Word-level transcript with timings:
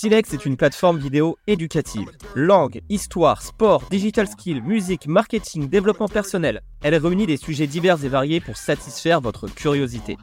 Silex 0.00 0.32
est 0.32 0.46
une 0.46 0.56
plateforme 0.56 0.96
vidéo 0.96 1.38
éducative. 1.48 2.08
Langue, 2.36 2.82
histoire, 2.88 3.42
sport, 3.42 3.82
digital 3.90 4.28
skills, 4.28 4.60
musique, 4.60 5.08
marketing, 5.08 5.68
développement 5.68 6.06
personnel. 6.06 6.60
Elle 6.84 6.94
réunit 6.94 7.26
des 7.26 7.36
sujets 7.36 7.66
divers 7.66 8.04
et 8.04 8.08
variés 8.08 8.38
pour 8.38 8.56
satisfaire 8.56 9.20
votre 9.20 9.48
curiosité. 9.48 10.16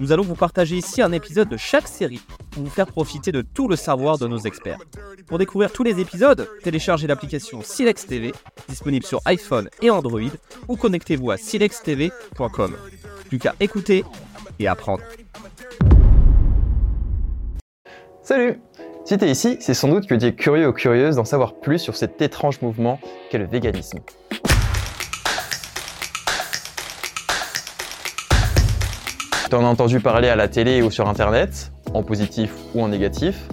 Nous 0.00 0.12
allons 0.12 0.22
vous 0.22 0.34
partager 0.34 0.76
ici 0.76 1.00
un 1.00 1.12
épisode 1.12 1.48
de 1.48 1.56
chaque 1.56 1.88
série 1.88 2.20
pour 2.50 2.64
vous 2.64 2.68
faire 2.68 2.88
profiter 2.88 3.32
de 3.32 3.40
tout 3.40 3.68
le 3.68 3.76
savoir 3.76 4.18
de 4.18 4.26
nos 4.26 4.40
experts. 4.40 4.80
Pour 5.28 5.38
découvrir 5.38 5.72
tous 5.72 5.82
les 5.82 5.98
épisodes, 5.98 6.46
téléchargez 6.62 7.06
l'application 7.06 7.62
Silex 7.62 8.04
TV, 8.04 8.34
disponible 8.68 9.06
sur 9.06 9.22
iPhone 9.24 9.70
et 9.80 9.88
Android, 9.88 10.20
ou 10.68 10.76
connectez-vous 10.76 11.30
à 11.30 11.38
silextv.com. 11.38 12.76
Plus 13.30 13.38
qu'à 13.38 13.54
écouter 13.60 14.04
et 14.58 14.68
apprendre. 14.68 15.02
Salut 18.22 18.60
Si 19.06 19.16
t'es 19.16 19.30
ici, 19.30 19.58
c'est 19.60 19.72
sans 19.72 19.86
doute 19.86 20.08
que 20.08 20.16
tu 20.16 20.26
es 20.26 20.34
curieux 20.34 20.66
ou 20.66 20.72
curieuse 20.72 21.14
d'en 21.14 21.24
savoir 21.24 21.54
plus 21.54 21.78
sur 21.78 21.94
cet 21.94 22.20
étrange 22.20 22.60
mouvement 22.60 22.98
qu'est 23.30 23.38
le 23.38 23.46
véganisme. 23.46 24.00
T'en 29.48 29.64
as 29.64 29.68
entendu 29.68 30.00
parler 30.00 30.26
à 30.26 30.34
la 30.34 30.48
télé 30.48 30.82
ou 30.82 30.90
sur 30.90 31.08
internet, 31.08 31.70
en 31.94 32.02
positif 32.02 32.52
ou 32.74 32.82
en 32.82 32.88
négatif. 32.88 33.46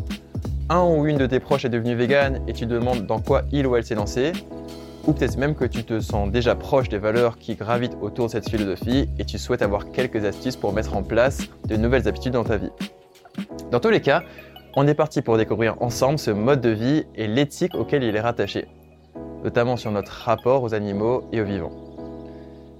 Un 0.69 0.81
ou 0.85 1.05
une 1.05 1.19
de 1.19 1.27
tes 1.27 1.39
proches 1.39 1.65
est 1.65 1.69
devenu 1.69 1.93
vegan 1.93 2.41
et 2.47 2.53
tu 2.53 2.65
te 2.65 2.73
demandes 2.73 3.05
dans 3.05 3.19
quoi 3.19 3.43
il 3.51 3.67
ou 3.67 3.75
elle 3.75 3.85
s'est 3.85 3.93
lancé. 3.93 4.31
Ou 5.05 5.13
peut-être 5.13 5.37
même 5.37 5.53
que 5.53 5.65
tu 5.65 5.83
te 5.83 5.99
sens 5.99 6.31
déjà 6.31 6.55
proche 6.55 6.89
des 6.89 6.97
valeurs 6.97 7.37
qui 7.37 7.53
gravitent 7.53 7.97
autour 8.01 8.25
de 8.25 8.31
cette 8.31 8.49
philosophie 8.49 9.07
et 9.19 9.23
tu 9.23 9.37
souhaites 9.37 9.61
avoir 9.61 9.91
quelques 9.91 10.25
astuces 10.25 10.55
pour 10.55 10.73
mettre 10.73 10.95
en 10.95 11.03
place 11.03 11.41
de 11.67 11.75
nouvelles 11.75 12.07
habitudes 12.07 12.33
dans 12.33 12.43
ta 12.43 12.57
vie. 12.57 12.71
Dans 13.71 13.79
tous 13.79 13.89
les 13.89 14.01
cas, 14.01 14.23
on 14.75 14.87
est 14.87 14.95
parti 14.95 15.21
pour 15.21 15.37
découvrir 15.37 15.75
ensemble 15.81 16.17
ce 16.17 16.31
mode 16.31 16.61
de 16.61 16.69
vie 16.69 17.05
et 17.15 17.27
l'éthique 17.27 17.75
auquel 17.75 18.03
il 18.03 18.15
est 18.15 18.21
rattaché, 18.21 18.67
notamment 19.43 19.77
sur 19.77 19.91
notre 19.91 20.11
rapport 20.11 20.63
aux 20.63 20.73
animaux 20.73 21.23
et 21.31 21.41
aux 21.41 21.45
vivants. 21.45 21.71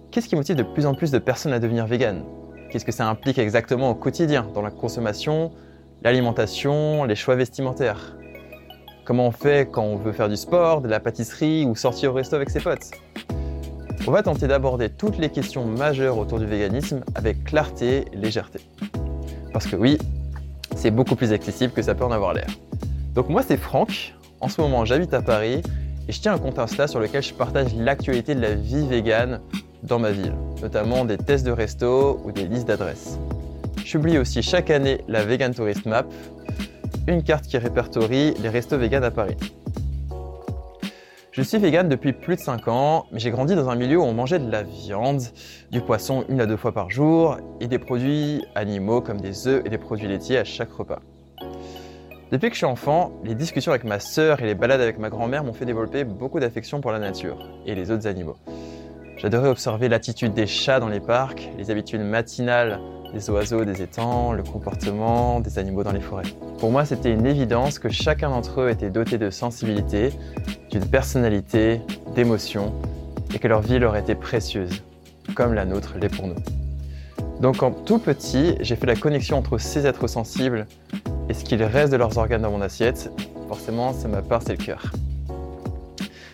Qu'est-ce 0.10 0.28
qui 0.28 0.36
motive 0.36 0.56
de 0.56 0.64
plus 0.64 0.86
en 0.86 0.96
plus 0.96 1.12
de 1.12 1.20
personnes 1.20 1.54
à 1.54 1.60
devenir 1.60 1.86
véganes? 1.86 2.24
Qu'est-ce 2.70 2.86
que 2.86 2.92
ça 2.92 3.08
implique 3.08 3.38
exactement 3.38 3.92
au 3.92 3.96
quotidien, 3.96 4.48
dans 4.56 4.64
la 4.64 4.72
consommation, 4.72 5.52
l'alimentation, 6.02 7.04
les 7.04 7.16
choix 7.16 7.36
vestimentaires? 7.36 8.18
Comment 9.06 9.28
on 9.28 9.32
fait 9.32 9.70
quand 9.70 9.84
on 9.84 9.98
veut 9.98 10.14
faire 10.14 10.30
du 10.30 10.38
sport, 10.38 10.82
de 10.82 10.88
la 10.88 11.00
pâtisserie 11.00 11.66
ou 11.66 11.76
sortir 11.76 12.12
au 12.12 12.16
resto 12.16 12.36
avec 12.36 12.50
ses 12.50 12.60
potes? 12.60 12.90
On 14.08 14.12
va 14.12 14.24
tenter 14.24 14.48
d'aborder 14.48 14.90
toutes 14.90 15.18
les 15.18 15.30
questions 15.30 15.66
majeures 15.66 16.18
autour 16.18 16.40
du 16.40 16.46
véganisme 16.46 17.02
avec 17.14 17.44
clarté 17.44 18.06
et 18.12 18.18
légèreté. 18.18 18.60
Parce 19.52 19.68
que 19.68 19.76
oui, 19.76 20.00
c'est 20.84 20.92
beaucoup 20.92 21.16
plus 21.16 21.32
accessible 21.32 21.72
que 21.72 21.82
ça 21.82 21.96
peut 21.96 22.04
en 22.04 22.12
avoir 22.12 22.34
l'air. 22.34 22.48
Donc 23.16 23.30
moi 23.30 23.42
c'est 23.42 23.56
Franck, 23.56 24.14
en 24.42 24.50
ce 24.50 24.60
moment 24.60 24.84
j'habite 24.84 25.14
à 25.14 25.22
Paris 25.22 25.62
et 26.10 26.12
je 26.12 26.20
tiens 26.20 26.34
un 26.34 26.38
compte 26.38 26.60
Insta 26.60 26.90
sur 26.90 27.00
lequel 27.00 27.24
je 27.24 27.34
partage 27.34 27.74
l'actualité 27.74 28.36
de 28.36 28.42
la 28.42 28.54
vie 28.54 28.86
végane 28.86 29.40
dans 29.84 29.98
ma 29.98 30.12
ville, 30.12 30.34
notamment 30.62 31.06
des 31.06 31.18
tests 31.18 31.46
de 31.46 31.52
resto 31.52 32.20
ou 32.26 32.34
des 32.34 32.48
listes 32.48 32.68
d'adresses. 32.68 33.18
Je 33.78 33.92
publie 33.94 34.18
aussi 34.18 34.42
chaque 34.44 34.70
année 34.72 35.00
la 35.08 35.24
Vegan 35.24 35.54
Tourist 35.54 35.86
Map, 35.86 36.04
une 37.08 37.24
carte 37.24 37.48
qui 37.48 37.58
répertorie 37.58 38.34
les 38.42 38.50
restos 38.50 38.78
vegan 38.78 39.06
à 39.06 39.12
Paris. 39.12 39.38
Je 41.34 41.42
suis 41.42 41.58
vegan 41.58 41.90
depuis 41.90 42.14
plus 42.14 42.36
de 42.36 42.42
5 42.42 42.68
ans, 42.68 43.08
mais 43.12 43.18
j'ai 43.18 43.32
grandi 43.32 43.56
dans 43.56 43.68
un 43.68 43.76
milieu 43.76 43.98
où 43.98 44.04
on 44.04 44.14
mangeait 44.14 44.38
de 44.38 44.52
la 44.52 44.62
viande, 44.62 45.24
du 45.72 45.82
poisson 45.82 46.26
une 46.30 46.40
à 46.40 46.46
deux 46.46 46.58
fois 46.58 46.74
par 46.74 46.92
jour 46.92 47.38
et 47.60 47.66
des 47.66 47.80
produits 47.80 48.46
animaux 48.54 49.02
comme 49.02 49.20
des 49.20 49.48
œufs 49.48 49.64
et 49.66 49.70
des 49.70 49.80
produits 49.80 50.08
laitiers 50.08 50.38
à 50.38 50.44
chaque 50.44 50.72
repas. 50.72 51.00
Depuis 52.32 52.50
que 52.50 52.54
je 52.54 52.60
suis 52.60 52.68
enfant, 52.68 53.14
les 53.24 53.34
discussions 53.34 53.72
avec 53.72 53.84
ma 53.84 54.00
sœur 54.00 54.44
et 54.44 54.46
les 54.46 54.54
balades 54.54 54.80
avec 54.80 55.00
ma 55.00 55.10
grand-mère 55.10 55.44
m'ont 55.44 55.54
fait 55.54 55.66
développer 55.66 56.04
beaucoup 56.04 56.40
d'affection 56.40 56.82
pour 56.82 56.92
la 56.92 57.00
nature 57.00 57.50
et 57.66 57.74
les 57.74 57.90
autres 57.90 58.06
animaux. 58.06 58.38
J'adorais 59.18 59.50
observer 59.50 59.90
l'attitude 59.90 60.36
des 60.36 60.46
chats 60.46 60.80
dans 60.80 60.88
les 60.88 61.00
parcs, 61.00 61.50
les 61.58 61.72
habitudes 61.72 62.02
matinales 62.02 62.80
des 63.14 63.30
oiseaux 63.30 63.64
des 63.64 63.82
étangs, 63.82 64.34
le 64.34 64.44
comportement 64.44 65.40
des 65.40 65.60
animaux 65.60 65.84
dans 65.84 65.92
les 65.92 66.02
forêts. 66.02 66.24
Pour 66.58 66.72
moi, 66.72 66.84
c'était 66.84 67.12
une 67.12 67.26
évidence 67.26 67.78
que 67.78 67.90
chacun 67.90 68.30
d'entre 68.30 68.62
eux 68.62 68.70
était 68.70 68.90
doté 68.90 69.18
de 69.18 69.30
sensibilité, 69.30 70.12
d'une 70.72 70.86
personnalité, 70.86 71.82
d'émotions, 72.16 72.74
et 73.34 73.40
que 73.40 73.48
leur 73.48 73.62
vie 73.62 73.78
leur 73.78 73.96
était 73.96 74.16
précieuse, 74.16 74.84
comme 75.36 75.54
la 75.54 75.66
nôtre 75.66 75.96
l'est 76.02 76.10
pour 76.10 76.28
nous. 76.28 76.36
Donc 77.40 77.62
en 77.62 77.72
tout 77.72 78.00
petit, 78.00 78.56
j'ai 78.62 78.76
fait 78.76 78.88
la 78.88 78.96
connexion 78.96 79.38
entre 79.38 79.58
ces 79.58 79.86
êtres 79.86 80.08
sensibles 80.08 80.66
et 81.30 81.34
ce 81.34 81.44
qu'il 81.44 81.62
reste 81.64 81.92
de 81.92 81.98
leurs 81.98 82.18
organes 82.18 82.42
dans 82.42 82.52
mon 82.52 82.62
assiette. 82.62 83.12
Forcément, 83.48 83.94
c'est 83.94 84.08
ma 84.08 84.22
part, 84.22 84.42
c'est 84.42 84.58
le 84.58 84.64
cœur. 84.64 84.92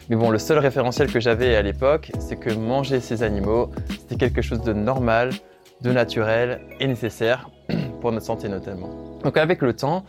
Mais 0.09 0.16
bon, 0.16 0.29
le 0.29 0.39
seul 0.39 0.57
référentiel 0.59 1.12
que 1.12 1.19
j'avais 1.19 1.56
à 1.56 1.62
l'époque, 1.62 2.12
c'est 2.19 2.35
que 2.35 2.51
manger 2.51 3.00
ces 3.00 3.22
animaux, 3.22 3.69
c'était 3.89 4.16
quelque 4.16 4.41
chose 4.41 4.62
de 4.62 4.73
normal, 4.73 5.31
de 5.81 5.91
naturel 5.91 6.62
et 6.79 6.88
nécessaire 6.88 7.50
pour 8.01 8.12
notre 8.12 8.25
santé 8.25 8.50
notamment. 8.50 8.90
Donc 9.23 9.38
avec 9.38 9.62
le 9.62 9.73
temps, 9.73 10.06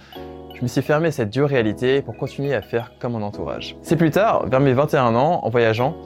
je 0.54 0.62
me 0.62 0.68
suis 0.68 0.82
fermé 0.82 1.10
cette 1.10 1.30
dure 1.30 1.48
réalité 1.48 2.02
pour 2.02 2.16
continuer 2.16 2.54
à 2.54 2.62
faire 2.62 2.92
comme 3.00 3.12
mon 3.12 3.22
entourage. 3.22 3.76
C'est 3.82 3.96
plus 3.96 4.10
tard, 4.10 4.46
vers 4.46 4.60
mes 4.60 4.72
21 4.72 5.14
ans, 5.14 5.40
en 5.42 5.50
voyageant, 5.50 5.96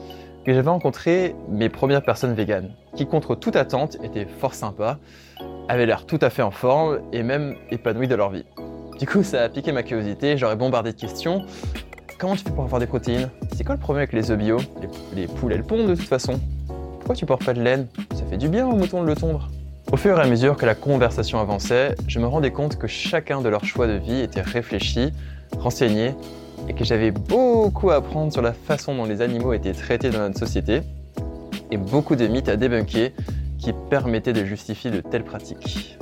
que 0.45 0.53
j'avais 0.53 0.69
rencontré 0.69 1.35
mes 1.49 1.69
premières 1.69 2.03
personnes 2.03 2.33
véganes, 2.33 2.71
qui 2.95 3.07
contre 3.07 3.35
toute 3.35 3.55
attente 3.55 3.97
étaient 4.03 4.27
fort 4.27 4.53
sympas, 4.53 4.97
avaient 5.67 5.85
l'air 5.85 6.05
tout 6.05 6.19
à 6.21 6.29
fait 6.29 6.43
en 6.43 6.51
forme 6.51 6.99
et 7.11 7.23
même 7.23 7.55
épanouis 7.71 8.07
de 8.07 8.15
leur 8.15 8.29
vie. 8.29 8.45
Du 8.99 9.07
coup, 9.07 9.23
ça 9.23 9.43
a 9.43 9.49
piqué 9.49 9.71
ma 9.71 9.83
curiosité, 9.83 10.37
j'aurais 10.37 10.55
bombardé 10.55 10.93
de 10.93 10.97
questions, 10.97 11.41
Comment 12.17 12.37
tu 12.37 12.43
fais 12.43 12.51
pour 12.51 12.63
avoir 12.63 12.79
des 12.79 12.87
protéines? 12.87 13.29
C'est 13.53 13.65
quoi 13.65 13.75
le 13.75 13.81
problème 13.81 14.03
avec 14.03 14.13
les 14.13 14.31
œufs 14.31 14.37
bio? 14.37 14.57
Les, 15.13 15.27
poules, 15.27 15.51
elles 15.51 15.63
pondent 15.63 15.85
de 15.85 15.95
toute 15.95 16.07
façon. 16.07 16.39
Pourquoi 16.99 17.13
tu 17.13 17.25
portes 17.25 17.43
pas 17.43 17.53
de 17.53 17.61
laine? 17.61 17.87
Ça 18.13 18.23
fait 18.29 18.37
du 18.37 18.47
bien 18.47 18.65
aux 18.65 18.75
moutons 18.75 19.01
de 19.01 19.07
le 19.07 19.15
tondre. 19.15 19.49
Au 19.91 19.97
fur 19.97 20.17
et 20.17 20.21
à 20.21 20.27
mesure 20.27 20.57
que 20.57 20.65
la 20.65 20.73
conversation 20.73 21.39
avançait, 21.39 21.95
je 22.07 22.19
me 22.19 22.25
rendais 22.25 22.51
compte 22.51 22.77
que 22.77 22.87
chacun 22.87 23.41
de 23.41 23.49
leurs 23.49 23.65
choix 23.65 23.85
de 23.87 23.93
vie 23.93 24.19
était 24.19 24.41
réfléchi, 24.41 25.11
renseigné, 25.59 26.15
et 26.67 26.73
que 26.73 26.83
j'avais 26.83 27.11
beaucoup 27.11 27.91
à 27.91 27.95
apprendre 27.95 28.33
sur 28.33 28.41
la 28.41 28.53
façon 28.53 28.95
dont 28.95 29.05
les 29.05 29.21
animaux 29.21 29.53
étaient 29.53 29.73
traités 29.73 30.09
dans 30.09 30.19
notre 30.19 30.39
société, 30.39 30.81
et 31.69 31.77
beaucoup 31.77 32.15
de 32.15 32.25
mythes 32.25 32.49
à 32.49 32.57
débunker 32.57 33.11
qui 33.59 33.73
permettaient 33.89 34.33
de 34.33 34.43
justifier 34.43 34.89
de 34.89 35.01
telles 35.01 35.23
pratiques. 35.23 35.97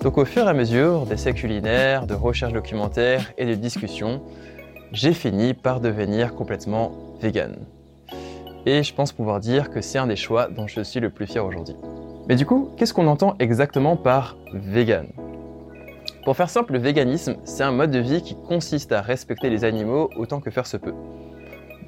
Donc 0.00 0.16
au 0.16 0.24
fur 0.24 0.46
et 0.46 0.48
à 0.48 0.54
mesure 0.54 1.04
d'essais 1.04 1.34
culinaires, 1.34 2.06
de 2.06 2.14
recherches 2.14 2.54
documentaires 2.54 3.32
et 3.36 3.44
de 3.44 3.54
discussions, 3.54 4.22
j'ai 4.92 5.12
fini 5.12 5.52
par 5.52 5.80
devenir 5.80 6.34
complètement 6.34 6.92
vegan. 7.20 7.54
Et 8.64 8.82
je 8.82 8.94
pense 8.94 9.12
pouvoir 9.12 9.40
dire 9.40 9.70
que 9.70 9.82
c'est 9.82 9.98
un 9.98 10.06
des 10.06 10.16
choix 10.16 10.48
dont 10.48 10.66
je 10.66 10.80
suis 10.80 11.00
le 11.00 11.10
plus 11.10 11.26
fier 11.26 11.44
aujourd'hui. 11.44 11.76
Mais 12.28 12.36
du 12.36 12.46
coup, 12.46 12.70
qu'est-ce 12.76 12.94
qu'on 12.94 13.06
entend 13.06 13.36
exactement 13.38 13.96
par 13.96 14.36
vegan? 14.52 15.06
Pour 16.24 16.36
faire 16.36 16.48
simple, 16.48 16.72
le 16.72 16.78
véganisme, 16.78 17.36
c'est 17.44 17.62
un 17.62 17.70
mode 17.70 17.90
de 17.90 17.98
vie 17.98 18.22
qui 18.22 18.34
consiste 18.34 18.92
à 18.92 19.02
respecter 19.02 19.50
les 19.50 19.64
animaux 19.64 20.08
autant 20.16 20.40
que 20.40 20.50
faire 20.50 20.66
se 20.66 20.78
peut. 20.78 20.94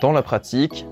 Dans 0.00 0.12
la 0.12 0.22
pratique, 0.22 0.86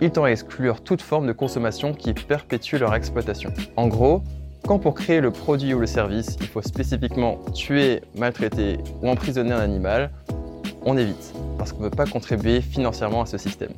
il 0.00 0.10
tend 0.10 0.24
à 0.24 0.30
exclure 0.30 0.80
toute 0.82 1.02
forme 1.02 1.26
de 1.26 1.32
consommation 1.32 1.92
qui 1.92 2.14
perpétue 2.14 2.76
leur 2.76 2.94
exploitation. 2.94 3.52
En 3.76 3.86
gros, 3.86 4.22
quand 4.66 4.78
pour 4.78 4.94
créer 4.94 5.20
le 5.20 5.30
produit 5.30 5.74
ou 5.74 5.78
le 5.78 5.86
service, 5.86 6.38
il 6.40 6.46
faut 6.46 6.62
spécifiquement 6.62 7.36
tuer, 7.52 8.00
maltraiter 8.16 8.78
ou 9.02 9.10
emprisonner 9.10 9.52
un 9.52 9.60
animal, 9.60 10.10
on 10.86 10.96
évite, 10.96 11.34
parce 11.58 11.72
qu'on 11.72 11.80
ne 11.80 11.84
veut 11.84 11.90
pas 11.90 12.06
contribuer 12.06 12.62
financièrement 12.62 13.20
à 13.20 13.26
ce 13.26 13.36
système. 13.36 13.72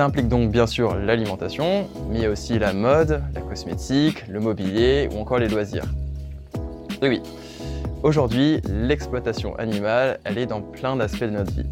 Ça 0.00 0.06
implique 0.06 0.28
donc 0.28 0.50
bien 0.50 0.66
sûr 0.66 0.94
l'alimentation, 0.94 1.86
mais 2.08 2.26
aussi 2.26 2.58
la 2.58 2.72
mode, 2.72 3.22
la 3.34 3.42
cosmétique, 3.42 4.26
le 4.28 4.40
mobilier 4.40 5.10
ou 5.12 5.18
encore 5.18 5.38
les 5.38 5.46
loisirs. 5.46 5.84
Et 7.02 7.08
oui, 7.10 7.20
aujourd'hui, 8.02 8.62
l'exploitation 8.64 9.54
animale, 9.56 10.18
elle 10.24 10.38
est 10.38 10.46
dans 10.46 10.62
plein 10.62 10.96
d'aspects 10.96 11.24
de 11.24 11.28
notre 11.28 11.52
vie. 11.52 11.66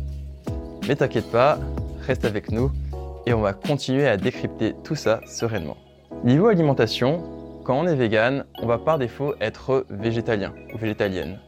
Mais 0.87 0.95
t'inquiète 0.95 1.31
pas, 1.31 1.59
reste 2.07 2.27
avec 2.27 2.53
nous 2.53 2.71
et 3.25 3.33
on 3.33 3.41
va 3.41 3.55
continuer 3.55 4.07
à 4.07 4.19
décrypter 4.19 4.75
tout 4.85 4.95
ça 4.95 5.23
sereinement. 5.27 5.79
Niveau 6.23 6.49
alimentation, 6.49 7.23
quand 7.65 7.81
on 7.81 7.87
est 7.87 7.97
vegan, 7.97 8.45
on 8.61 8.67
va 8.67 8.77
par 8.77 8.99
défaut 8.99 9.37
être 9.41 9.87
végétalien 9.89 10.53
ou 10.75 10.77
végétalienne. 10.77 11.39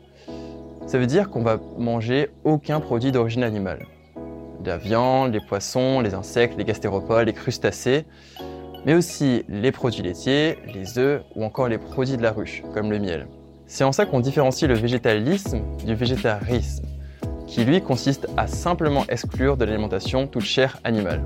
Ça 0.86 0.96
veut 0.96 1.06
dire 1.06 1.28
qu'on 1.28 1.42
va 1.42 1.58
manger 1.76 2.30
aucun 2.44 2.80
produit 2.80 3.12
d'origine 3.12 3.42
animale. 3.42 3.80
La 4.64 4.76
viande, 4.76 5.32
les 5.32 5.40
poissons, 5.40 6.00
les 6.00 6.14
insectes, 6.14 6.56
les 6.58 6.64
gastéropodes, 6.64 7.26
les 7.26 7.32
crustacés, 7.32 8.04
mais 8.84 8.94
aussi 8.94 9.44
les 9.48 9.72
produits 9.72 10.02
laitiers, 10.02 10.58
les 10.74 10.98
œufs 10.98 11.22
ou 11.34 11.44
encore 11.44 11.68
les 11.68 11.78
produits 11.78 12.16
de 12.16 12.22
la 12.22 12.30
ruche, 12.30 12.62
comme 12.74 12.90
le 12.90 12.98
miel. 12.98 13.26
C'est 13.66 13.84
en 13.84 13.92
ça 13.92 14.04
qu'on 14.04 14.20
différencie 14.20 14.68
le 14.68 14.76
végétalisme 14.76 15.60
du 15.84 15.94
végétarisme, 15.94 16.84
qui 17.46 17.64
lui 17.64 17.80
consiste 17.80 18.28
à 18.36 18.46
simplement 18.46 19.04
exclure 19.08 19.56
de 19.56 19.64
l'alimentation 19.64 20.26
toute 20.26 20.44
chair 20.44 20.78
animale. 20.84 21.22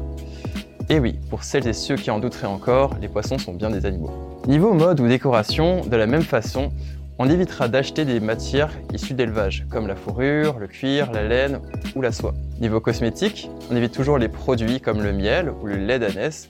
Et 0.88 1.00
oui, 1.00 1.19
pour 1.30 1.42
celles 1.42 1.66
et 1.66 1.72
ceux 1.72 1.96
qui 1.96 2.10
en 2.10 2.19
douteraient 2.19 2.46
encore, 2.46 2.94
les 3.00 3.08
poissons 3.08 3.38
sont 3.38 3.54
bien 3.54 3.70
des 3.70 3.87
animaux. 3.87 4.12
Niveau 4.46 4.75
mode 4.75 5.00
ou 5.00 5.08
décoration, 5.08 5.80
de 5.80 5.96
la 5.96 6.06
même 6.06 6.22
façon, 6.22 6.70
on 7.19 7.28
évitera 7.28 7.69
d'acheter 7.69 8.05
des 8.05 8.20
matières 8.20 8.72
issues 8.93 9.14
d'élevage, 9.14 9.66
comme 9.70 9.87
la 9.87 9.94
fourrure, 9.94 10.58
le 10.58 10.66
cuir, 10.66 11.12
la 11.12 11.26
laine 11.26 11.61
ou 11.94 12.02
la 12.02 12.11
soie. 12.11 12.34
Niveau 12.61 12.81
cosmétique, 12.81 13.49
on 13.70 13.76
évite 13.76 13.93
toujours 13.93 14.19
les 14.19 14.28
produits 14.28 14.81
comme 14.81 15.02
le 15.02 15.12
miel 15.12 15.52
ou 15.62 15.66
le 15.66 15.76
lait 15.76 15.99
d'ânesse, 15.99 16.49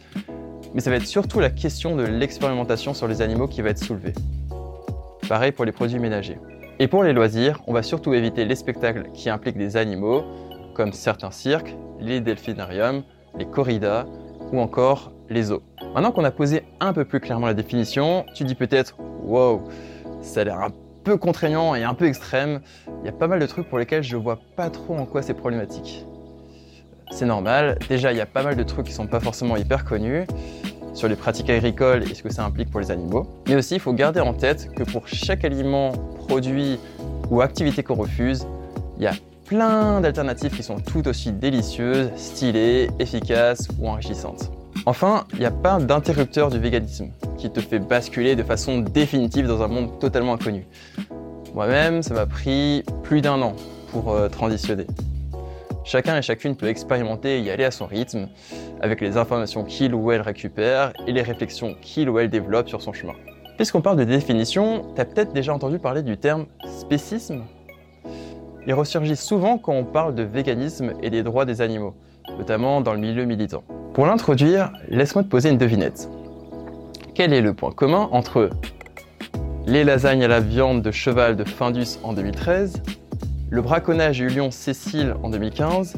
mais 0.75 0.81
ça 0.81 0.91
va 0.91 0.97
être 0.97 1.07
surtout 1.07 1.39
la 1.39 1.51
question 1.51 1.97
de 1.97 2.05
l'expérimentation 2.05 2.95
sur 2.95 3.09
les 3.09 3.21
animaux 3.21 3.47
qui 3.47 3.63
va 3.63 3.71
être 3.71 3.79
soulevée. 3.79 4.15
Pareil 5.29 5.53
pour 5.53 5.65
les 5.65 5.73
produits 5.73 5.99
ménagers. 5.99 6.39
Et 6.79 6.89
pour 6.89 7.05
les 7.05 7.13
loisirs, 7.13 7.63
on 7.67 7.73
va 7.73 7.83
surtout 7.83 8.15
éviter 8.15 8.45
les 8.45 8.57
spectacles 8.57 9.11
qui 9.15 9.31
impliquent 9.31 9.59
des 9.59 9.77
animaux, 9.77 10.25
comme 10.75 10.93
certains 10.93 11.31
cirques, 11.31 11.77
les 12.01 12.21
delphinariums, 12.21 13.05
les 13.39 13.47
corridas 13.47 14.07
ou 14.53 14.59
encore 14.59 15.13
les 15.31 15.45
zoos. 15.45 15.63
Maintenant 15.95 16.11
qu'on 16.11 16.25
a 16.25 16.31
posé 16.31 16.65
un 16.81 16.93
peu 16.93 17.05
plus 17.05 17.21
clairement 17.21 17.47
la 17.47 17.55
définition, 17.55 18.25
tu 18.35 18.45
dis 18.45 18.55
peut-être 18.55 18.97
Wow, 19.25 19.63
ça 20.25 20.41
a 20.41 20.45
l'air 20.45 20.61
un 20.61 20.71
peu 21.05 21.17
contraignant 21.17 21.75
et 21.75 21.85
un 21.85 21.95
peu 21.95 22.07
extrême. 22.07 22.61
Il 23.03 23.07
y 23.07 23.09
a 23.09 23.13
pas 23.13 23.27
mal 23.27 23.39
de 23.39 23.47
trucs 23.47 23.69
pour 23.69 23.79
lesquels 23.79 24.03
je 24.03 24.17
vois 24.17 24.41
pas 24.57 24.71
trop 24.71 24.97
en 24.97 25.05
quoi 25.05 25.23
c'est 25.23 25.35
problématique. 25.35 26.05
C'est 27.11 27.27
normal, 27.27 27.79
déjà 27.89 28.13
il 28.13 28.19
y 28.19 28.21
a 28.21 28.27
pas 28.27 28.43
mal 28.43 28.57
de 28.57 28.63
trucs 28.63 28.87
qui 28.87 28.93
sont 28.93 29.07
pas 29.07 29.21
forcément 29.21 29.57
hyper 29.57 29.85
connus 29.85 30.27
sur 30.95 31.09
les 31.09 31.17
pratiques 31.17 31.51
agricoles 31.51 32.05
et 32.05 32.15
ce 32.15 32.23
que 32.23 32.33
ça 32.33 32.45
implique 32.45 32.71
pour 32.71 32.81
les 32.81 32.91
animaux. 32.91 33.27
Mais 33.49 33.57
aussi, 33.57 33.75
il 33.75 33.81
faut 33.81 33.93
garder 33.93 34.21
en 34.21 34.33
tête 34.33 34.71
que 34.75 34.85
pour 34.85 35.07
chaque 35.09 35.45
aliment, 35.45 35.93
produit 36.27 36.79
ou 37.31 37.41
activité 37.41 37.83
qu'on 37.83 37.97
refuse, 37.97 38.47
il 38.97 39.03
y 39.03 39.07
a 39.07 39.15
plein 39.47 40.01
d'alternatives 40.01 40.57
qui 40.57 40.63
sont 40.63 40.79
tout 40.79 41.07
aussi 41.09 41.33
délicieuses, 41.33 42.11
stylées, 42.17 42.89
efficaces 42.99 43.69
ou 43.79 43.89
enrichissantes. 43.89 44.51
Enfin, 44.87 45.25
il 45.35 45.41
n'y 45.41 45.47
a 45.47 45.51
pas 45.51 45.79
d'interrupteur 45.79 46.51
du 46.51 46.59
véganisme 46.59 47.11
qui 47.39 47.51
te 47.51 47.61
fait 47.61 47.79
basculer 47.79 48.37
de 48.37 48.43
façon 48.43 48.79
définitive 48.79 49.47
dans 49.47 49.63
un 49.63 49.69
monde 49.69 49.99
totalement 49.99 50.35
inconnu. 50.35 50.67
Moi-même, 51.55 52.03
ça 52.03 52.15
m'a 52.15 52.27
pris 52.27 52.85
plus 53.03 53.21
d'un 53.21 53.41
an 53.43 53.55
pour 53.91 54.13
euh, 54.13 54.29
transitionner. 54.29 54.87
Chacun 55.85 56.17
et 56.17 56.23
chacune 56.23 56.57
peut 56.57 56.69
expérimenter 56.69 57.39
et 57.39 57.41
y 57.41 57.51
aller 57.51 57.65
à 57.65 57.71
son 57.71 57.87
rythme, 57.87 58.29
avec 58.81 59.01
les 59.01 59.17
informations 59.17 59.65
qu'il 59.65 59.95
ou 59.95 60.11
elle 60.11 60.23
récupère 60.23 60.93
et 61.07 61.13
les 61.13 61.23
réflexions 61.23 61.77
qu'il 61.83 62.09
ou 62.09 62.19
elle 62.19 62.31
développe 62.31 62.69
sur 62.69 62.81
son 62.81 62.93
chemin. 62.93 63.13
Puisqu'on 63.57 63.83
parle 63.83 63.99
de 63.99 64.05
définition, 64.05 64.85
tu 64.95 65.01
as 65.01 65.05
peut-être 65.05 65.33
déjà 65.33 65.55
entendu 65.55 65.79
parler 65.79 66.03
du 66.03 66.17
terme 66.17 66.47
spécisme? 66.67 67.43
Il 68.67 68.73
ressurgit 68.73 69.15
souvent 69.15 69.59
quand 69.59 69.75
on 69.75 69.85
parle 69.85 70.15
de 70.15 70.23
véganisme 70.23 70.95
et 71.03 71.11
des 71.11 71.23
droits 71.23 71.45
des 71.45 71.61
animaux, 71.61 71.95
notamment 72.39 72.81
dans 72.81 72.95
le 72.95 72.99
milieu 72.99 73.27
militant. 73.27 73.63
Pour 73.93 74.07
l'introduire, 74.07 74.73
laisse-moi 74.89 75.23
te 75.23 75.29
poser 75.29 75.51
une 75.51 75.59
devinette. 75.59 76.09
Quel 77.15 77.33
est 77.33 77.41
le 77.41 77.55
point 77.55 77.71
commun 77.71 78.09
entre 78.11 78.51
les 79.69 79.85
lasagnes 79.85 80.25
à 80.25 80.29
la 80.29 80.41
viande 80.41 80.83
de 80.83 80.91
cheval 80.91 81.37
de 81.37 81.45
Findus 81.45 82.01
en 82.03 82.13
2013, 82.13 82.83
le 83.51 83.63
braconnage 83.63 84.19
du 84.19 84.29
lion 84.29 84.51
Cécile 84.51 85.15
en 85.23 85.31
2015, 85.31 85.95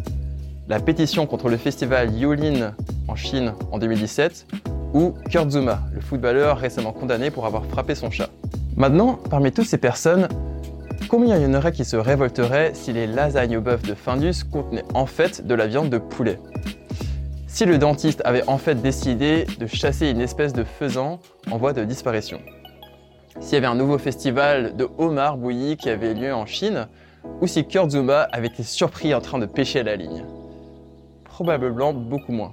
la 0.69 0.79
pétition 0.79 1.25
contre 1.25 1.49
le 1.49 1.57
festival 1.57 2.15
Yulin 2.15 2.75
en 3.09 3.17
Chine 3.17 3.55
en 3.73 3.79
2017 3.79 4.47
ou 4.93 5.15
Kurt 5.31 5.53
Zuma, 5.53 5.81
le 5.95 6.03
footballeur 6.03 6.59
récemment 6.59 6.93
condamné 6.93 7.31
pour 7.31 7.47
avoir 7.47 7.65
frappé 7.65 7.95
son 7.95 8.11
chat. 8.11 8.29
Maintenant, 8.77 9.19
parmi 9.31 9.53
toutes 9.53 9.69
ces 9.69 9.79
personnes, 9.79 10.29
combien 11.09 11.39
y 11.39 11.47
en 11.47 11.55
aurait 11.55 11.73
qui 11.73 11.87
se 11.87 11.97
révolteraient 11.97 12.73
si 12.75 12.93
les 12.93 13.07
lasagnes 13.07 13.57
au 13.57 13.63
bœuf 13.63 13.81
de 13.81 13.95
Findus 13.95 14.45
contenaient 14.53 14.85
en 14.93 15.07
fait 15.07 15.47
de 15.47 15.55
la 15.55 15.67
viande 15.67 15.89
de 15.89 15.97
poulet? 15.97 16.39
Si 17.57 17.65
le 17.65 17.79
dentiste 17.79 18.21
avait 18.27 18.47
en 18.49 18.59
fait 18.59 18.83
décidé 18.83 19.47
de 19.59 19.67
chasser 19.67 20.11
une 20.11 20.21
espèce 20.21 20.53
de 20.53 20.63
faisan 20.63 21.21
en 21.51 21.57
voie 21.57 21.73
de 21.73 21.85
disparition. 21.85 22.43
S'il 23.41 23.55
y 23.55 23.57
avait 23.57 23.67
un 23.67 23.75
nouveau 23.75 23.97
festival 23.97 24.77
de 24.77 24.87
homards 24.99 25.39
bouillis 25.39 25.79
qui 25.79 25.89
avait 25.89 26.13
lieu 26.13 26.35
en 26.35 26.45
Chine, 26.45 26.87
ou 27.41 27.47
si 27.47 27.67
Kurt 27.67 27.93
Zuma 27.93 28.29
avait 28.31 28.49
été 28.49 28.63
surpris 28.63 29.15
en 29.15 29.23
train 29.23 29.39
de 29.39 29.47
pêcher 29.47 29.81
à 29.81 29.85
la 29.85 29.97
ligne. 29.97 30.27
Probablement 31.25 31.95
beaucoup 31.95 32.33
moins. 32.33 32.51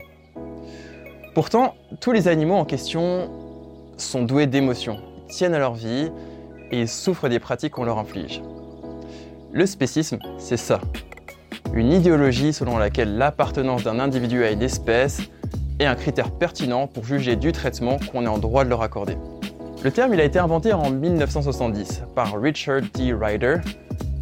Pourtant, 1.36 1.76
tous 2.00 2.14
les 2.14 2.30
animaux 2.30 2.56
en 2.56 2.64
question 2.64 3.30
sont 3.98 4.24
doués 4.24 4.48
d'émotions, 4.48 5.00
tiennent 5.28 5.54
à 5.54 5.60
leur 5.60 5.74
vie 5.74 6.12
et 6.72 6.88
souffrent 6.88 7.28
des 7.28 7.40
pratiques 7.40 7.74
qu'on 7.74 7.84
leur 7.84 7.98
inflige. 7.98 8.42
Le 9.52 9.66
spécisme, 9.66 10.20
c'est 10.38 10.56
ça 10.56 10.80
une 11.74 11.92
idéologie 11.92 12.54
selon 12.54 12.78
laquelle 12.78 13.18
l'appartenance 13.18 13.84
d'un 13.84 14.00
individu 14.00 14.44
à 14.44 14.52
une 14.52 14.62
espèce 14.62 15.22
est 15.80 15.86
un 15.86 15.96
critère 15.96 16.32
pertinent 16.32 16.88
pour 16.88 17.04
juger 17.04 17.36
du 17.36 17.52
traitement 17.52 17.98
qu'on 18.12 18.26
est 18.26 18.30
en 18.30 18.38
droit 18.38 18.64
de 18.64 18.70
leur 18.70 18.84
accorder. 18.84 19.18
Le 19.84 19.92
terme 19.92 20.14
a 20.14 20.24
été 20.24 20.38
inventé 20.40 20.72
en 20.72 20.92
1970 20.92 22.04
par 22.16 22.40
Richard 22.40 22.82
D. 22.94 23.14
Ryder, 23.14 23.58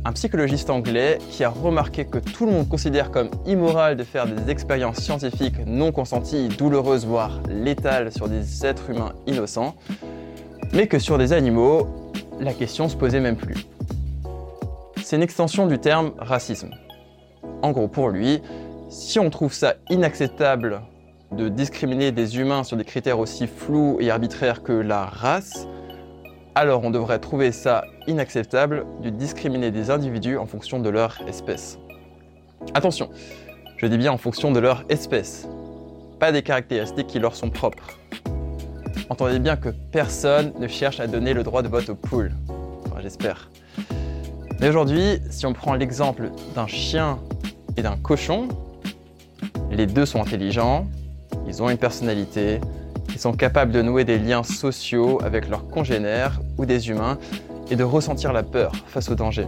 un 0.05 0.13
psychologiste 0.13 0.69
anglais 0.69 1.19
qui 1.29 1.43
a 1.43 1.49
remarqué 1.49 2.05
que 2.05 2.17
tout 2.17 2.45
le 2.45 2.53
monde 2.53 2.69
considère 2.69 3.11
comme 3.11 3.29
immoral 3.45 3.97
de 3.97 4.03
faire 4.03 4.25
des 4.25 4.49
expériences 4.49 4.97
scientifiques 4.97 5.57
non 5.67 5.91
consenties, 5.91 6.47
douloureuses, 6.47 7.05
voire 7.05 7.41
létales 7.49 8.11
sur 8.11 8.29
des 8.29 8.65
êtres 8.65 8.89
humains 8.89 9.13
innocents, 9.27 9.75
mais 10.73 10.87
que 10.87 10.99
sur 10.99 11.17
des 11.17 11.33
animaux, 11.33 11.87
la 12.39 12.53
question 12.53 12.87
se 12.87 12.95
posait 12.95 13.19
même 13.19 13.35
plus. 13.35 13.67
C'est 15.03 15.17
une 15.17 15.21
extension 15.21 15.67
du 15.67 15.77
terme 15.77 16.13
racisme. 16.17 16.71
En 17.61 17.71
gros, 17.71 17.87
pour 17.87 18.09
lui, 18.09 18.41
si 18.89 19.19
on 19.19 19.29
trouve 19.29 19.53
ça 19.53 19.75
inacceptable 19.89 20.81
de 21.31 21.47
discriminer 21.47 22.11
des 22.11 22.39
humains 22.39 22.63
sur 22.63 22.75
des 22.75 22.83
critères 22.83 23.19
aussi 23.19 23.47
flous 23.47 23.97
et 23.99 24.09
arbitraires 24.11 24.63
que 24.63 24.73
la 24.73 25.05
race, 25.05 25.67
alors 26.55 26.83
on 26.83 26.89
devrait 26.89 27.19
trouver 27.19 27.51
ça 27.51 27.85
inacceptable 28.07 28.85
de 29.01 29.09
discriminer 29.09 29.71
des 29.71 29.89
individus 29.89 30.37
en 30.37 30.45
fonction 30.45 30.79
de 30.79 30.89
leur 30.89 31.21
espèce. 31.27 31.77
Attention, 32.73 33.09
je 33.77 33.87
dis 33.87 33.97
bien 33.97 34.11
en 34.11 34.17
fonction 34.17 34.51
de 34.51 34.59
leur 34.59 34.83
espèce, 34.89 35.47
pas 36.19 36.31
des 36.31 36.41
caractéristiques 36.41 37.07
qui 37.07 37.19
leur 37.19 37.35
sont 37.35 37.49
propres. 37.49 37.97
Entendez 39.09 39.39
bien 39.39 39.55
que 39.55 39.69
personne 39.91 40.53
ne 40.59 40.67
cherche 40.67 40.99
à 40.99 41.07
donner 41.07 41.33
le 41.33 41.43
droit 41.43 41.61
de 41.61 41.67
vote 41.67 41.89
aux 41.89 41.95
poules. 41.95 42.31
Enfin, 42.85 43.01
j'espère. 43.01 43.49
Mais 44.59 44.69
aujourd'hui, 44.69 45.19
si 45.29 45.45
on 45.45 45.53
prend 45.53 45.73
l'exemple 45.73 46.29
d'un 46.55 46.67
chien 46.67 47.19
et 47.77 47.81
d'un 47.81 47.97
cochon, 47.97 48.47
les 49.71 49.85
deux 49.85 50.05
sont 50.05 50.21
intelligents, 50.21 50.87
ils 51.47 51.61
ont 51.63 51.69
une 51.69 51.77
personnalité, 51.77 52.59
ils 53.09 53.19
sont 53.19 53.33
capables 53.33 53.71
de 53.71 53.81
nouer 53.81 54.03
des 54.03 54.19
liens 54.19 54.43
sociaux 54.43 55.19
avec 55.23 55.49
leurs 55.49 55.67
congénères 55.67 56.39
ou 56.57 56.65
des 56.65 56.89
humains 56.89 57.17
et 57.69 57.75
de 57.75 57.83
ressentir 57.83 58.33
la 58.33 58.43
peur 58.43 58.73
face 58.87 59.09
au 59.09 59.15
danger. 59.15 59.47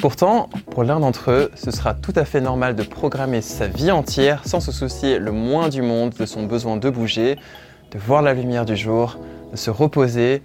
Pourtant, 0.00 0.48
pour 0.70 0.84
l'un 0.84 1.00
d'entre 1.00 1.30
eux, 1.30 1.50
ce 1.54 1.70
sera 1.70 1.94
tout 1.94 2.12
à 2.16 2.24
fait 2.24 2.40
normal 2.40 2.76
de 2.76 2.82
programmer 2.82 3.40
sa 3.40 3.68
vie 3.68 3.90
entière 3.90 4.42
sans 4.46 4.60
se 4.60 4.72
soucier 4.72 5.18
le 5.18 5.32
moins 5.32 5.68
du 5.68 5.80
monde 5.80 6.12
de 6.18 6.26
son 6.26 6.42
besoin 6.42 6.76
de 6.76 6.90
bouger, 6.90 7.36
de 7.90 7.98
voir 7.98 8.20
la 8.20 8.34
lumière 8.34 8.66
du 8.66 8.76
jour, 8.76 9.18
de 9.52 9.56
se 9.56 9.70
reposer 9.70 10.42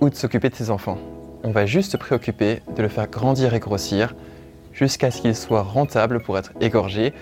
ou 0.00 0.10
de 0.10 0.14
s'occuper 0.14 0.48
de 0.48 0.54
ses 0.54 0.70
enfants. 0.70 0.98
On 1.44 1.50
va 1.50 1.66
juste 1.66 1.92
se 1.92 1.96
préoccuper 1.96 2.62
de 2.76 2.82
le 2.82 2.88
faire 2.88 3.08
grandir 3.08 3.54
et 3.54 3.60
grossir 3.60 4.14
jusqu'à 4.78 5.10
ce 5.10 5.20
qu'il 5.20 5.34
soit 5.34 5.62
rentable 5.62 6.20
pour 6.20 6.38
être 6.38 6.52
égorgé, 6.60 7.12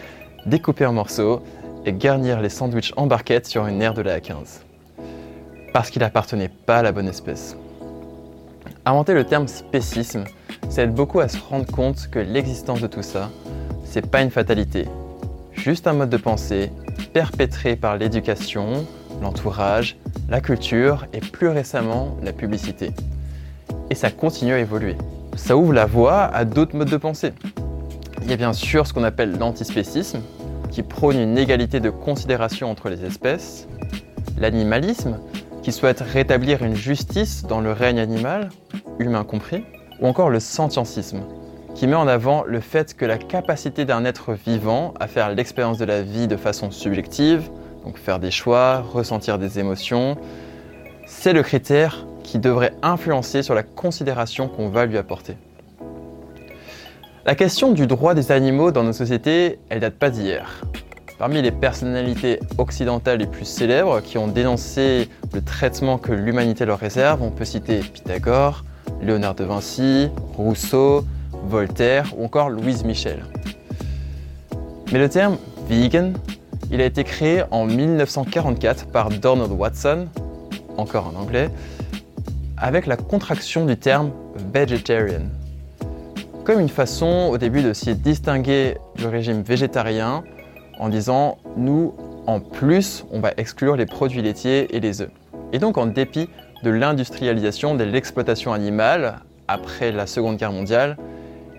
découpé 0.44 0.84
en 0.84 0.92
morceaux 0.92 1.42
et 1.86 1.92
garnir 1.92 2.40
les 2.40 2.50
sandwichs 2.50 2.92
en 2.96 3.06
barquette 3.06 3.46
sur 3.46 3.66
une 3.66 3.80
aire 3.80 3.94
de 3.94 4.02
la 4.02 4.18
A15. 4.18 4.60
Parce 5.72 5.90
qu'il 5.90 6.02
n'appartenait 6.02 6.50
pas 6.50 6.78
à 6.78 6.82
la 6.82 6.92
bonne 6.92 7.08
espèce. 7.08 7.56
Inventer 8.84 9.14
le 9.14 9.24
terme 9.24 9.48
spécisme, 9.48 10.24
ça 10.68 10.82
aide 10.82 10.94
beaucoup 10.94 11.20
à 11.20 11.28
se 11.28 11.38
rendre 11.38 11.66
compte 11.66 12.08
que 12.10 12.18
l'existence 12.18 12.80
de 12.80 12.86
tout 12.86 13.02
ça, 13.02 13.30
c'est 13.84 14.06
pas 14.06 14.20
une 14.20 14.30
fatalité, 14.30 14.86
juste 15.52 15.86
un 15.86 15.94
mode 15.94 16.10
de 16.10 16.16
pensée 16.18 16.70
perpétré 17.14 17.74
par 17.76 17.96
l'éducation, 17.96 18.84
l'entourage, 19.22 19.96
la 20.28 20.40
culture 20.40 21.06
et 21.14 21.20
plus 21.20 21.48
récemment 21.48 22.16
la 22.22 22.32
publicité. 22.32 22.92
Et 23.88 23.94
ça 23.94 24.10
continue 24.10 24.52
à 24.52 24.58
évoluer 24.58 24.96
ça 25.36 25.56
ouvre 25.56 25.72
la 25.72 25.86
voie 25.86 26.24
à 26.24 26.44
d'autres 26.44 26.76
modes 26.76 26.90
de 26.90 26.96
pensée. 26.96 27.32
Il 28.22 28.30
y 28.30 28.32
a 28.32 28.36
bien 28.36 28.52
sûr 28.52 28.86
ce 28.86 28.92
qu'on 28.92 29.04
appelle 29.04 29.38
l'antispécisme, 29.38 30.20
qui 30.70 30.82
prône 30.82 31.18
une 31.18 31.38
égalité 31.38 31.78
de 31.78 31.90
considération 31.90 32.70
entre 32.70 32.88
les 32.88 33.04
espèces, 33.04 33.68
l'animalisme, 34.38 35.18
qui 35.62 35.72
souhaite 35.72 36.00
rétablir 36.00 36.64
une 36.64 36.74
justice 36.74 37.44
dans 37.44 37.60
le 37.60 37.72
règne 37.72 38.00
animal, 38.00 38.48
humain 38.98 39.24
compris, 39.24 39.64
ou 40.00 40.06
encore 40.06 40.30
le 40.30 40.40
sentiencisme, 40.40 41.20
qui 41.74 41.86
met 41.86 41.94
en 41.94 42.08
avant 42.08 42.42
le 42.44 42.60
fait 42.60 42.94
que 42.94 43.04
la 43.04 43.18
capacité 43.18 43.84
d'un 43.84 44.04
être 44.04 44.32
vivant 44.32 44.94
à 44.98 45.06
faire 45.06 45.34
l'expérience 45.34 45.78
de 45.78 45.84
la 45.84 46.02
vie 46.02 46.26
de 46.26 46.36
façon 46.36 46.70
subjective, 46.70 47.50
donc 47.84 47.98
faire 47.98 48.18
des 48.18 48.30
choix, 48.30 48.80
ressentir 48.80 49.38
des 49.38 49.58
émotions, 49.58 50.16
c'est 51.06 51.32
le 51.32 51.42
critère 51.42 52.06
qui 52.26 52.38
devrait 52.38 52.74
influencer 52.82 53.42
sur 53.42 53.54
la 53.54 53.62
considération 53.62 54.48
qu'on 54.48 54.68
va 54.68 54.84
lui 54.84 54.98
apporter. 54.98 55.36
La 57.24 57.34
question 57.34 57.72
du 57.72 57.86
droit 57.86 58.14
des 58.14 58.32
animaux 58.32 58.72
dans 58.72 58.82
nos 58.82 58.92
sociétés, 58.92 59.58
elle 59.68 59.80
date 59.80 59.94
pas 59.94 60.10
d'hier. 60.10 60.62
Parmi 61.18 61.40
les 61.40 61.50
personnalités 61.50 62.40
occidentales 62.58 63.20
les 63.20 63.26
plus 63.26 63.46
célèbres 63.46 64.00
qui 64.00 64.18
ont 64.18 64.26
dénoncé 64.26 65.08
le 65.32 65.40
traitement 65.40 65.98
que 65.98 66.12
l'humanité 66.12 66.66
leur 66.66 66.78
réserve, 66.78 67.22
on 67.22 67.30
peut 67.30 67.44
citer 67.44 67.78
Pythagore, 67.80 68.64
Léonard 69.00 69.34
de 69.34 69.44
Vinci, 69.44 70.10
Rousseau, 70.36 71.04
Voltaire 71.48 72.12
ou 72.18 72.24
encore 72.24 72.50
Louise 72.50 72.84
Michel. 72.84 73.24
Mais 74.92 74.98
le 74.98 75.08
terme 75.08 75.38
vegan, 75.68 76.12
il 76.70 76.80
a 76.80 76.84
été 76.84 77.04
créé 77.04 77.44
en 77.50 77.66
1944 77.66 78.86
par 78.86 79.10
Donald 79.10 79.52
Watson, 79.52 80.08
encore 80.76 81.12
en 81.14 81.20
anglais, 81.20 81.50
avec 82.58 82.86
la 82.86 82.96
contraction 82.96 83.66
du 83.66 83.76
terme 83.76 84.12
vegetarian, 84.52 85.28
comme 86.44 86.60
une 86.60 86.68
façon 86.68 87.28
au 87.30 87.38
début 87.38 87.62
de 87.62 87.72
s'y 87.72 87.94
distinguer 87.94 88.78
du 88.96 89.06
régime 89.06 89.42
végétarien 89.42 90.24
en 90.78 90.88
disant 90.88 91.38
nous, 91.56 91.94
en 92.26 92.40
plus, 92.40 93.04
on 93.12 93.20
va 93.20 93.32
exclure 93.36 93.76
les 93.76 93.86
produits 93.86 94.22
laitiers 94.22 94.74
et 94.74 94.80
les 94.80 95.02
œufs. 95.02 95.10
Et 95.52 95.58
donc 95.58 95.76
en 95.76 95.86
dépit 95.86 96.28
de 96.62 96.70
l'industrialisation 96.70 97.74
de 97.74 97.84
l'exploitation 97.84 98.52
animale 98.52 99.20
après 99.48 99.92
la 99.92 100.06
Seconde 100.06 100.36
Guerre 100.36 100.52
mondiale, 100.52 100.96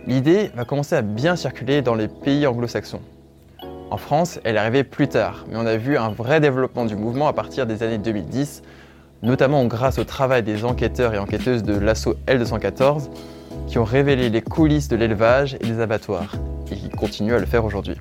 l'idée 0.07 0.51
va 0.55 0.65
commencer 0.65 0.95
à 0.95 1.01
bien 1.01 1.35
circuler 1.35 1.81
dans 1.81 1.95
les 1.95 2.07
pays 2.07 2.47
anglo-saxons. 2.47 3.01
En 3.89 3.97
France, 3.97 4.39
elle 4.43 4.55
est 4.55 4.59
arrivée 4.59 4.83
plus 4.83 5.07
tard, 5.07 5.45
mais 5.47 5.55
on 5.57 5.65
a 5.65 5.77
vu 5.77 5.97
un 5.97 6.09
vrai 6.09 6.41
développement 6.41 6.85
du 6.85 6.95
mouvement 6.95 7.27
à 7.27 7.33
partir 7.33 7.65
des 7.65 7.83
années 7.83 7.97
2010, 7.97 8.63
notamment 9.23 9.65
grâce 9.65 9.99
au 9.99 10.03
travail 10.03 10.43
des 10.43 10.65
enquêteurs 10.65 11.13
et 11.13 11.17
enquêteuses 11.17 11.63
de 11.63 11.77
l'assaut 11.77 12.15
L214, 12.27 13.09
qui 13.67 13.79
ont 13.79 13.83
révélé 13.83 14.29
les 14.29 14.41
coulisses 14.41 14.87
de 14.87 14.95
l'élevage 14.95 15.55
et 15.55 15.65
des 15.65 15.79
abattoirs, 15.79 16.35
et 16.71 16.75
qui 16.75 16.89
continuent 16.89 17.35
à 17.35 17.39
le 17.39 17.45
faire 17.45 17.65
aujourd'hui. 17.65 17.95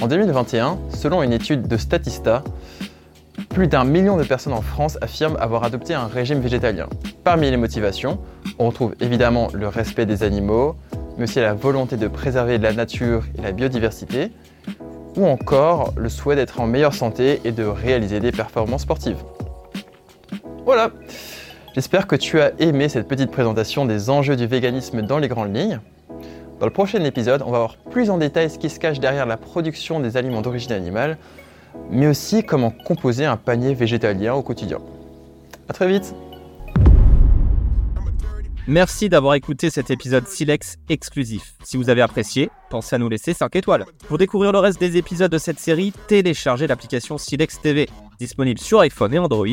En 0.00 0.06
2021, 0.06 0.78
selon 0.94 1.22
une 1.22 1.32
étude 1.32 1.68
de 1.68 1.76
Statista, 1.76 2.42
plus 3.50 3.66
d'un 3.66 3.84
million 3.84 4.16
de 4.16 4.24
personnes 4.24 4.52
en 4.52 4.62
France 4.62 4.96
affirment 5.00 5.36
avoir 5.40 5.64
adopté 5.64 5.92
un 5.92 6.06
régime 6.06 6.40
végétalien. 6.40 6.88
Parmi 7.24 7.50
les 7.50 7.56
motivations, 7.56 8.18
on 8.58 8.68
retrouve 8.68 8.94
évidemment 9.00 9.48
le 9.52 9.68
respect 9.68 10.06
des 10.06 10.22
animaux, 10.22 10.76
mais 11.18 11.24
aussi 11.24 11.40
la 11.40 11.54
volonté 11.54 11.96
de 11.96 12.08
préserver 12.08 12.58
la 12.58 12.72
nature 12.72 13.24
et 13.36 13.42
la 13.42 13.52
biodiversité, 13.52 14.30
ou 15.16 15.26
encore 15.26 15.92
le 15.96 16.08
souhait 16.08 16.36
d'être 16.36 16.60
en 16.60 16.66
meilleure 16.66 16.94
santé 16.94 17.40
et 17.44 17.52
de 17.52 17.64
réaliser 17.64 18.20
des 18.20 18.32
performances 18.32 18.82
sportives. 18.82 19.18
Voilà, 20.64 20.90
j'espère 21.74 22.06
que 22.06 22.16
tu 22.16 22.40
as 22.40 22.52
aimé 22.60 22.88
cette 22.88 23.08
petite 23.08 23.30
présentation 23.30 23.86
des 23.86 24.10
enjeux 24.10 24.36
du 24.36 24.46
véganisme 24.46 25.02
dans 25.02 25.18
les 25.18 25.28
grandes 25.28 25.56
lignes. 25.56 25.80
Dans 26.60 26.66
le 26.66 26.72
prochain 26.72 27.02
épisode, 27.02 27.42
on 27.46 27.50
va 27.50 27.58
voir 27.58 27.76
plus 27.90 28.10
en 28.10 28.18
détail 28.18 28.50
ce 28.50 28.58
qui 28.58 28.68
se 28.68 28.78
cache 28.78 29.00
derrière 29.00 29.24
la 29.24 29.38
production 29.38 30.00
des 30.00 30.18
aliments 30.18 30.42
d'origine 30.42 30.72
animale, 30.72 31.16
mais 31.90 32.06
aussi 32.06 32.44
comment 32.44 32.70
composer 32.70 33.24
un 33.24 33.38
panier 33.38 33.74
végétalien 33.74 34.34
au 34.34 34.42
quotidien. 34.42 34.78
A 35.68 35.72
très 35.72 35.88
vite 35.88 36.14
Merci 38.66 39.08
d'avoir 39.08 39.34
écouté 39.34 39.70
cet 39.70 39.90
épisode 39.90 40.28
Silex 40.28 40.76
exclusif. 40.88 41.54
Si 41.64 41.76
vous 41.76 41.88
avez 41.88 42.02
apprécié, 42.02 42.50
pensez 42.68 42.94
à 42.94 42.98
nous 42.98 43.08
laisser 43.08 43.32
5 43.32 43.56
étoiles. 43.56 43.86
Pour 44.06 44.18
découvrir 44.18 44.52
le 44.52 44.58
reste 44.58 44.78
des 44.78 44.98
épisodes 44.98 45.32
de 45.32 45.38
cette 45.38 45.58
série, 45.58 45.92
téléchargez 46.06 46.66
l'application 46.66 47.16
Silex 47.16 47.60
TV, 47.60 47.88
disponible 48.20 48.60
sur 48.60 48.80
iPhone 48.80 49.14
et 49.14 49.18
Android, 49.18 49.46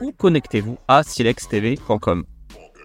ou 0.00 0.12
connectez-vous 0.12 0.78
à 0.88 1.02
silextv.com. 1.02 2.24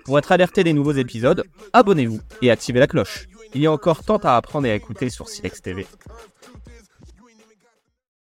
Pour 0.04 0.18
être 0.18 0.32
alerté 0.32 0.64
des 0.64 0.74
nouveaux 0.74 0.94
épisodes, 0.94 1.44
abonnez-vous 1.74 2.20
et 2.42 2.50
activez 2.50 2.80
la 2.80 2.88
cloche. 2.88 3.28
Il 3.54 3.62
y 3.62 3.68
a 3.68 3.72
encore 3.72 4.04
tant 4.04 4.18
à 4.18 4.36
apprendre 4.36 4.68
et 4.68 4.72
à 4.72 4.76
écouter 4.76 5.10
sur 5.10 5.30
Silex 5.30 5.62
TV. 5.62 5.86